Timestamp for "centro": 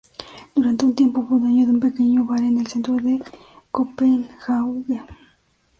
2.65-2.95